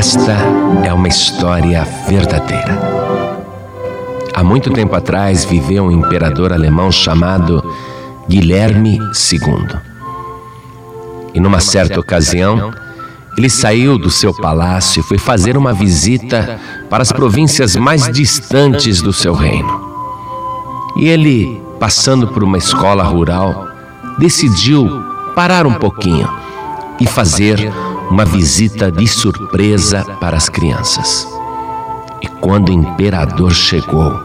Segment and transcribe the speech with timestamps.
[0.00, 0.32] Esta
[0.82, 2.80] é uma história verdadeira.
[4.32, 7.62] Há muito tempo atrás viveu um imperador alemão chamado
[8.26, 9.78] Guilherme II.
[11.34, 12.72] E numa certa ocasião,
[13.36, 16.58] ele saiu do seu palácio e foi fazer uma visita
[16.88, 19.86] para as províncias mais distantes do seu reino.
[20.96, 23.68] E ele, passando por uma escola rural,
[24.18, 24.88] decidiu
[25.34, 26.26] parar um pouquinho
[26.98, 27.70] e fazer
[28.10, 31.28] uma visita de surpresa para as crianças.
[32.20, 34.20] E quando o imperador chegou,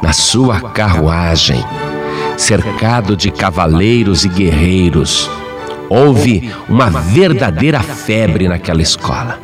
[0.00, 1.64] na sua carruagem,
[2.36, 5.28] cercado de cavaleiros e guerreiros,
[5.90, 9.40] houve uma verdadeira febre naquela escola.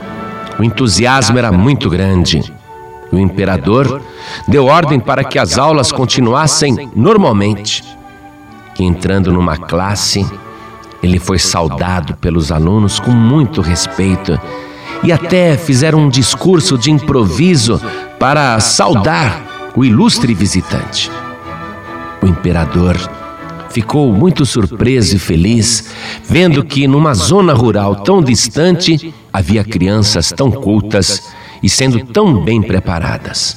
[0.58, 2.52] O entusiasmo era muito grande.
[3.10, 4.00] O imperador
[4.46, 7.82] deu ordem para que as aulas continuassem normalmente.
[8.78, 10.24] E entrando numa classe,
[11.02, 14.38] ele foi saudado pelos alunos com muito respeito
[15.02, 17.80] e até fizeram um discurso de improviso
[18.18, 21.10] para saudar o ilustre visitante.
[22.22, 22.96] O imperador
[23.70, 25.90] ficou muito surpreso e feliz
[26.28, 31.30] vendo que numa zona rural tão distante havia crianças tão cultas
[31.62, 33.56] e sendo tão bem preparadas.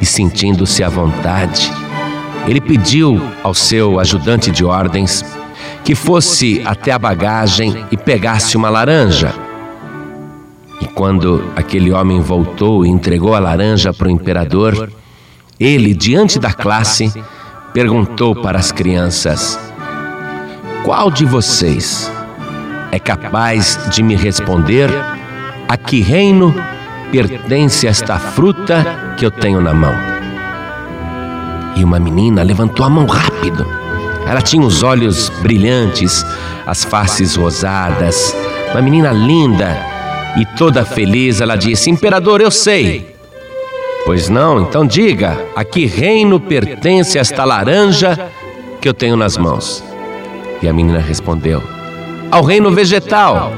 [0.00, 1.70] E sentindo-se à vontade,
[2.46, 5.24] ele pediu ao seu ajudante de ordens
[5.84, 9.34] que fosse até a bagagem e pegasse uma laranja.
[10.80, 14.90] E quando aquele homem voltou e entregou a laranja para o imperador,
[15.58, 17.12] ele, diante da classe,
[17.72, 19.58] perguntou para as crianças:
[20.84, 22.10] Qual de vocês
[22.90, 24.90] é capaz de me responder
[25.68, 26.54] a que reino
[27.10, 29.94] pertence esta fruta que eu tenho na mão?
[31.76, 33.81] E uma menina levantou a mão rápido
[34.26, 36.24] ela tinha os olhos brilhantes,
[36.66, 38.34] as faces rosadas,
[38.70, 39.76] uma menina linda
[40.36, 41.40] e toda feliz.
[41.40, 43.14] Ela disse: Imperador, eu sei.
[44.04, 48.30] Pois não, então diga: a que reino pertence esta laranja
[48.80, 49.84] que eu tenho nas mãos?
[50.60, 51.62] E a menina respondeu:
[52.30, 53.52] Ao reino vegetal.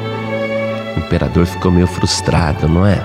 [0.96, 3.04] O imperador ficou meio frustrado, não é?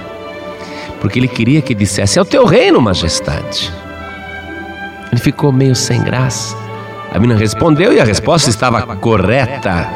[1.02, 3.72] Porque ele queria que dissesse: É o teu reino, majestade.
[5.12, 6.69] Ele ficou meio sem graça.
[7.12, 9.90] A menina respondeu e a resposta estava correta.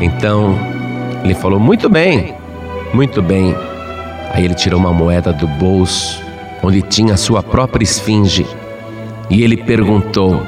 [0.00, 0.58] Então
[1.24, 2.34] ele falou: Muito bem,
[2.92, 3.54] muito bem.
[4.32, 6.22] Aí ele tirou uma moeda do bolso,
[6.62, 8.46] onde tinha a sua própria esfinge,
[9.28, 10.42] e ele perguntou: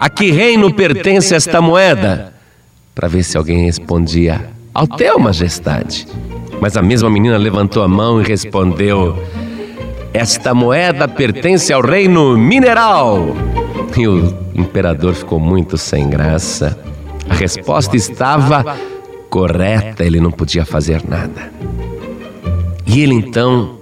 [0.00, 2.32] A que reino pertence esta moeda?
[2.94, 6.06] Para ver se alguém respondia: Ao teu, majestade.
[6.60, 9.22] Mas a mesma menina levantou a mão e respondeu:
[10.14, 13.36] Esta moeda pertence ao reino mineral.
[13.96, 16.78] E o imperador ficou muito sem graça.
[17.28, 18.76] A resposta estava
[19.28, 21.52] correta, ele não podia fazer nada.
[22.86, 23.76] E ele então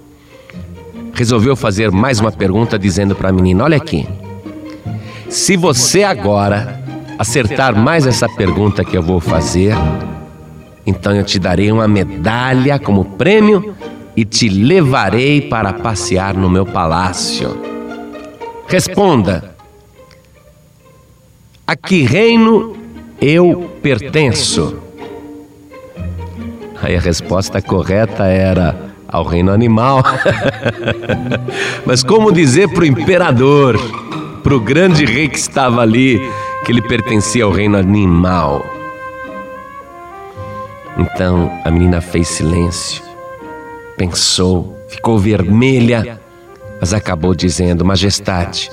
[1.13, 4.07] resolveu fazer mais uma pergunta, dizendo para a menina: Olha aqui,
[5.29, 6.83] se você agora
[7.17, 9.75] acertar mais essa pergunta que eu vou fazer,
[10.85, 13.75] então eu te darei uma medalha como prêmio
[14.15, 17.57] e te levarei para passear no meu palácio.
[18.67, 19.54] Responda.
[21.67, 22.75] A que reino
[23.19, 24.77] eu pertenço?
[26.79, 30.03] Aí a resposta correta era ao reino animal.
[31.83, 33.79] Mas como dizer para o imperador,
[34.43, 36.19] para o grande rei que estava ali,
[36.63, 38.63] que ele pertencia ao reino animal?
[40.99, 43.01] Então a menina fez silêncio,
[43.97, 46.21] pensou, ficou vermelha,
[46.79, 48.69] mas acabou dizendo: Majestade,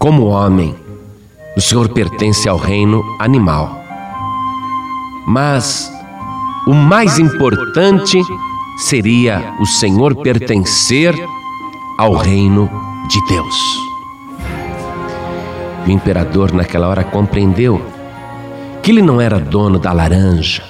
[0.00, 0.74] como homem,
[1.54, 3.84] o Senhor pertence ao reino animal.
[5.26, 5.92] Mas
[6.66, 8.18] o mais importante
[8.78, 11.14] seria o Senhor pertencer
[11.98, 12.70] ao reino
[13.10, 13.54] de Deus.
[15.86, 17.82] O imperador, naquela hora, compreendeu
[18.82, 20.62] que ele não era dono da laranja,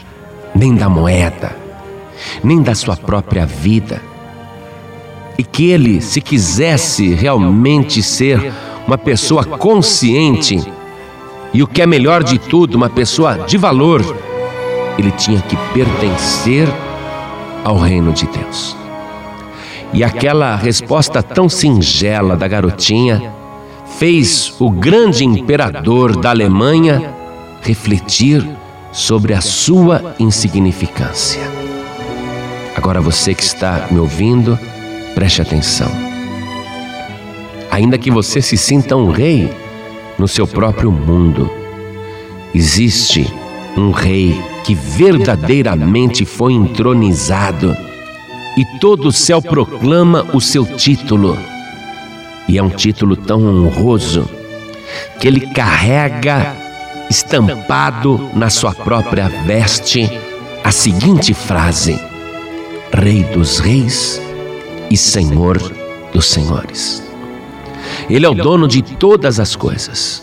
[0.53, 1.57] nem da moeda,
[2.43, 4.03] nem da sua própria vida,
[5.39, 8.53] e que ele, se quisesse realmente ser
[8.87, 10.61] uma pessoa consciente
[11.53, 14.03] e o que é melhor de tudo, uma pessoa de valor,
[14.99, 16.69] ele tinha que pertencer
[17.65, 18.77] ao reino de Deus.
[19.93, 23.33] E aquela resposta tão singela da garotinha
[23.99, 27.13] fez o grande imperador da Alemanha
[27.63, 28.49] refletir
[28.93, 31.43] sobre a sua insignificância.
[32.77, 34.59] Agora você que está me ouvindo,
[35.15, 36.10] preste atenção
[37.81, 39.51] ainda que você se sinta um rei
[40.19, 41.51] no seu próprio mundo.
[42.55, 43.27] Existe
[43.77, 47.75] um rei que verdadeiramente foi entronizado
[48.57, 51.39] e todo o céu proclama o seu título.
[52.47, 54.29] E é um título tão honroso
[55.19, 56.55] que ele carrega
[57.09, 60.11] estampado na sua própria veste
[60.63, 61.99] a seguinte frase:
[62.93, 64.21] Rei dos Reis
[64.91, 65.59] e Senhor
[66.13, 67.10] dos Senhores.
[68.09, 70.23] Ele é o dono de todas as coisas,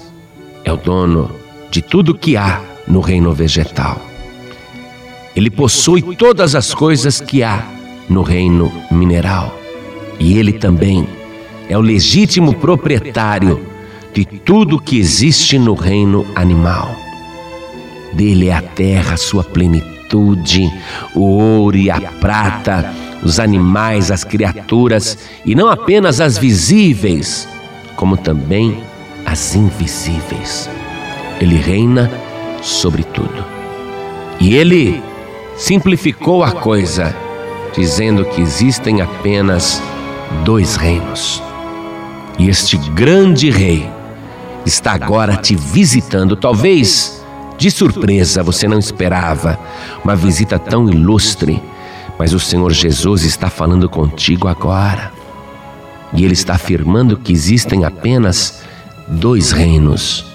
[0.64, 1.32] é o dono
[1.70, 4.02] de tudo que há no reino vegetal.
[5.36, 7.64] Ele possui todas as coisas que há
[8.10, 9.58] no reino mineral.
[10.20, 11.08] E ele também
[11.70, 13.64] é o legítimo proprietário
[14.14, 16.96] de tudo que existe no reino animal.
[18.14, 20.72] Dele é a terra, a sua plenitude,
[21.14, 22.92] o ouro e a prata,
[23.22, 27.48] os animais, as criaturas, e não apenas as visíveis,
[27.98, 28.82] como também
[29.26, 30.70] as invisíveis.
[31.42, 32.10] Ele reina
[32.62, 33.44] sobre tudo.
[34.40, 35.04] E ele
[35.58, 37.14] simplificou a coisa,
[37.76, 39.82] dizendo que existem apenas
[40.46, 41.44] dois reinos.
[42.40, 43.90] E este grande rei
[44.66, 47.26] está agora te visitando, talvez
[47.58, 49.60] de surpresa, você não esperava
[50.04, 51.62] uma visita tão ilustre,
[52.20, 55.17] mas o Senhor Jesus está falando contigo agora.
[56.14, 58.64] E ele está afirmando que existem apenas
[59.08, 60.26] dois reinos.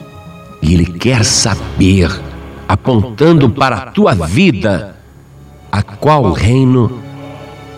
[0.61, 2.11] E ele quer saber,
[2.69, 4.97] apontando para a tua vida,
[5.71, 7.01] a qual reino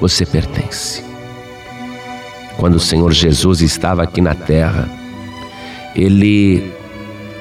[0.00, 1.02] você pertence.
[2.56, 4.88] Quando o Senhor Jesus estava aqui na terra,
[5.94, 6.72] ele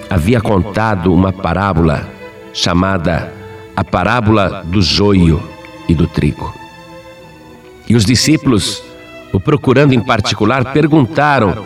[0.09, 2.07] havia contado uma parábola
[2.53, 3.33] chamada
[3.75, 5.41] a parábola do joio
[5.87, 6.53] e do trigo.
[7.87, 8.83] E os discípulos,
[9.33, 11.65] o procurando em particular, perguntaram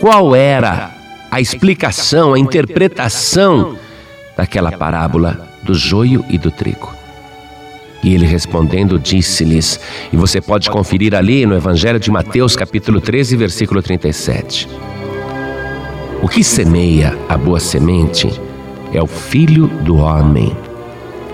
[0.00, 0.90] qual era
[1.30, 3.76] a explicação, a interpretação
[4.36, 6.92] daquela parábola do joio e do trigo.
[8.02, 9.80] E ele respondendo disse-lhes,
[10.12, 14.68] e você pode conferir ali no Evangelho de Mateus, capítulo 13, versículo 37.
[16.20, 18.28] O que semeia a boa semente
[18.92, 20.54] é o filho do homem.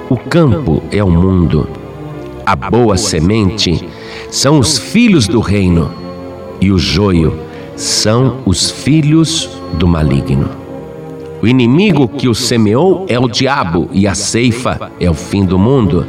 [0.09, 1.69] O campo é o mundo.
[2.47, 3.88] A boa semente
[4.31, 5.91] são os filhos do reino,
[6.61, 7.37] e o joio
[7.75, 10.49] são os filhos do maligno.
[11.43, 15.59] O inimigo que o semeou é o diabo, e a ceifa é o fim do
[15.59, 16.06] mundo,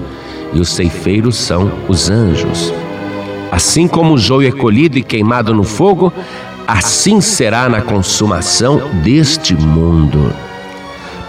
[0.53, 2.73] e os ceifeiros são os anjos.
[3.51, 6.13] Assim como o joio é colhido e queimado no fogo,
[6.67, 10.31] assim será na consumação deste mundo.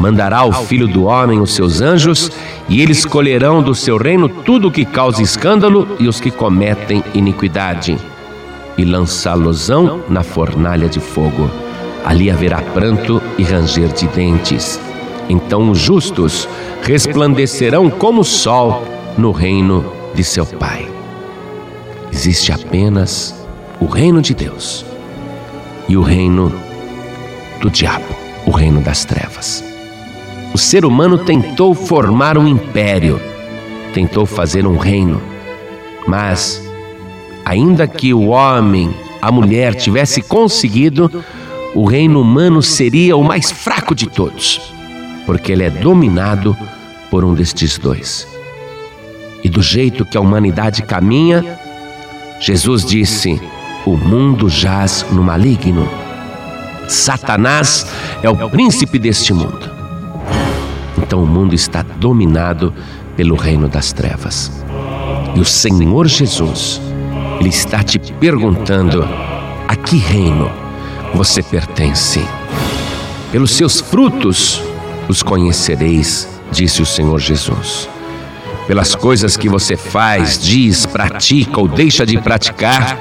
[0.03, 2.29] Mandará o Filho do Homem os seus anjos,
[2.69, 7.05] e eles colherão do seu reino tudo o que causa escândalo e os que cometem
[7.15, 7.97] iniquidade,
[8.77, 11.49] e lançá-losão na fornalha de fogo.
[12.05, 14.81] Ali haverá pranto e ranger de dentes.
[15.29, 16.49] Então os justos
[16.83, 18.83] resplandecerão como o sol
[19.17, 19.85] no reino
[20.17, 20.85] de seu Pai.
[22.13, 23.33] Existe apenas
[23.81, 24.85] o reino de Deus
[25.89, 26.53] e o reino
[27.61, 29.72] do diabo, o reino das trevas.
[30.55, 33.21] O ser humano tentou formar um império,
[33.95, 35.21] tentou fazer um reino,
[36.07, 36.63] mas,
[37.45, 41.25] ainda que o homem, a mulher tivesse conseguido,
[41.75, 44.61] o reino humano seria o mais fraco de todos,
[45.25, 46.55] porque ele é dominado
[47.11, 48.29] por um destes dois.
[49.43, 51.59] E do jeito que a humanidade caminha,
[52.39, 53.41] Jesus disse:
[53.87, 55.89] o mundo jaz no maligno.
[56.89, 57.87] Satanás
[58.23, 59.72] é o príncipe deste mundo.
[61.13, 62.73] Então o mundo está dominado
[63.15, 64.51] pelo reino das trevas.
[65.37, 66.81] E o Senhor Jesus,
[67.39, 69.07] Ele está te perguntando:
[69.69, 70.51] a que reino
[71.13, 72.27] você pertence?
[73.31, 74.63] Pelos seus frutos
[75.07, 77.91] os conhecereis, disse o Senhor Jesus.
[78.67, 82.99] Pelas coisas que você faz, diz, pratica ou deixa de praticar,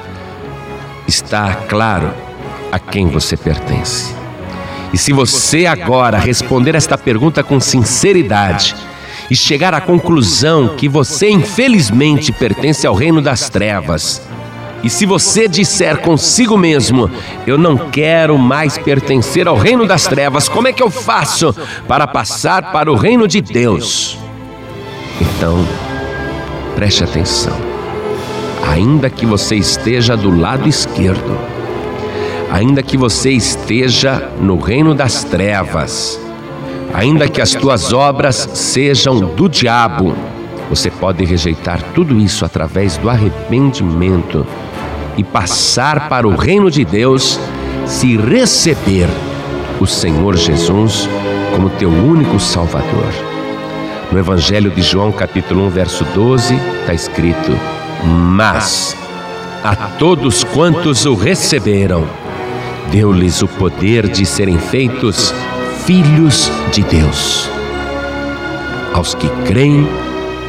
[1.08, 2.12] está claro
[2.70, 4.21] a quem você pertence.
[4.92, 8.74] E se você agora responder esta pergunta com sinceridade
[9.30, 14.22] e chegar à conclusão que você infelizmente pertence ao reino das trevas,
[14.82, 17.10] e se você disser consigo mesmo,
[17.46, 21.54] eu não quero mais pertencer ao reino das trevas, como é que eu faço
[21.86, 24.18] para passar para o reino de Deus?
[25.20, 25.64] Então,
[26.74, 27.72] preste atenção
[28.62, 31.36] ainda que você esteja do lado esquerdo,
[32.52, 36.20] ainda que você esteja no reino das trevas,
[36.92, 40.14] ainda que as tuas obras sejam do diabo,
[40.68, 44.46] você pode rejeitar tudo isso através do arrependimento
[45.16, 47.40] e passar para o reino de Deus
[47.86, 49.08] se receber
[49.80, 51.08] o Senhor Jesus
[51.54, 53.08] como teu único Salvador.
[54.12, 57.58] No Evangelho de João, capítulo 1, verso 12, está escrito:
[58.04, 58.94] Mas
[59.64, 62.06] a todos quantos o receberam,
[62.90, 65.32] deu-lhes o poder de serem feitos
[65.84, 67.48] filhos de Deus.
[68.92, 69.86] Aos que creem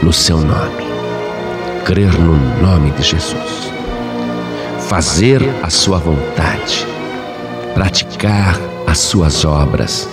[0.02, 0.84] no seu nome.
[1.86, 3.72] Crer no nome de Jesus.
[4.88, 6.86] Fazer a sua vontade.
[7.74, 10.10] Praticar as suas obras.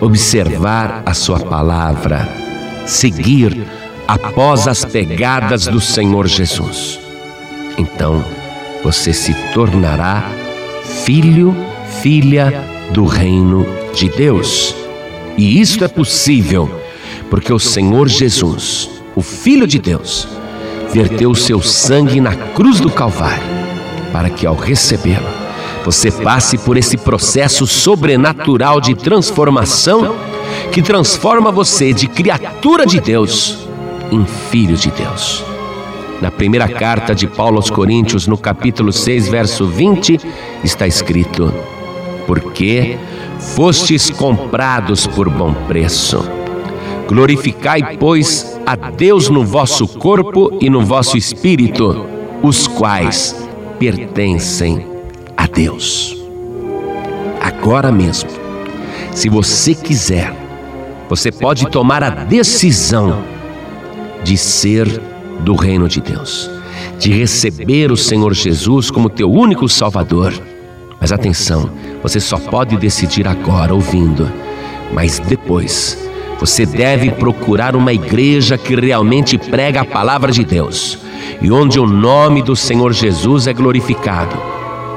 [0.00, 2.42] Observar a sua palavra
[2.86, 3.66] seguir
[4.06, 7.00] após as pegadas do Senhor Jesus.
[7.78, 8.24] Então
[8.82, 10.24] você se tornará
[10.84, 11.54] filho,
[12.00, 12.52] filha
[12.92, 14.74] do reino de Deus.
[15.36, 16.70] E isto é possível
[17.30, 20.28] porque o Senhor Jesus, o Filho de Deus,
[20.92, 23.42] verteu o seu sangue na cruz do Calvário,
[24.12, 25.26] para que ao recebê-lo,
[25.84, 30.14] você passe por esse processo sobrenatural de transformação
[30.70, 33.66] que transforma você de criatura de Deus
[34.10, 35.51] em filho de Deus.
[36.22, 40.20] Na primeira carta de Paulo aos Coríntios, no capítulo 6, verso 20,
[40.62, 41.52] está escrito:
[42.28, 42.96] Porque
[43.56, 46.22] fostes comprados por bom preço.
[47.08, 52.06] Glorificai, pois, a Deus no vosso corpo e no vosso espírito,
[52.40, 53.36] os quais
[53.80, 54.86] pertencem
[55.36, 56.16] a Deus.
[57.40, 58.30] Agora mesmo,
[59.10, 60.32] se você quiser,
[61.08, 63.24] você pode tomar a decisão
[64.22, 65.11] de ser
[65.42, 66.50] do reino de Deus,
[66.98, 70.32] de receber o Senhor Jesus como teu único Salvador.
[71.00, 71.70] Mas atenção,
[72.02, 74.30] você só pode decidir agora, ouvindo,
[74.92, 75.98] mas depois
[76.38, 80.98] você deve procurar uma igreja que realmente prega a palavra de Deus
[81.40, 84.36] e onde o nome do Senhor Jesus é glorificado,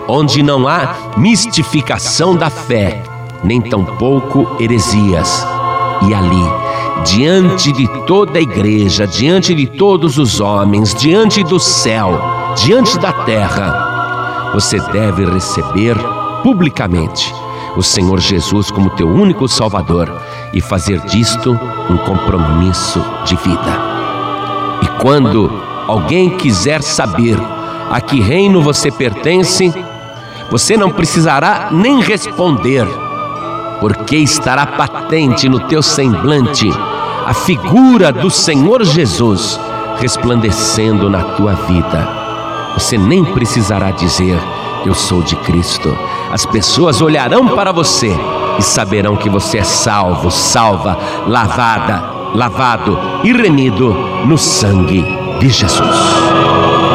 [0.07, 3.01] onde não há mistificação da fé,
[3.43, 5.45] nem tampouco heresias
[6.07, 6.64] e ali,
[7.03, 12.19] diante de toda a igreja, diante de todos os homens, diante do céu,
[12.63, 15.97] diante da terra, você deve receber
[16.41, 17.33] publicamente
[17.75, 20.11] o Senhor Jesus como teu único Salvador
[20.53, 21.51] e fazer disto
[21.89, 23.79] um compromisso de vida.
[24.81, 25.51] E quando
[25.87, 27.37] alguém quiser saber
[27.91, 29.73] a que reino você pertence,
[30.49, 32.87] você não precisará nem responder
[33.79, 36.72] porque estará patente no teu semblante
[37.25, 39.60] a figura do Senhor Jesus
[39.98, 42.08] resplandecendo na tua vida.
[42.75, 44.39] Você nem precisará dizer:
[44.86, 45.98] Eu sou de Cristo.
[46.32, 48.15] As pessoas olharão para você
[48.60, 52.03] e saberão que você é salvo, salva, lavada,
[52.34, 53.94] lavado e remido
[54.25, 55.03] no sangue
[55.39, 56.94] de Jesus.